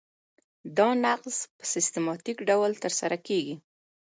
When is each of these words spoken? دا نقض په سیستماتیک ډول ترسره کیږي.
دا 0.77 0.87
نقض 1.03 1.35
په 1.57 1.63
سیستماتیک 1.73 2.37
ډول 2.49 2.71
ترسره 2.83 3.17
کیږي. 3.27 3.55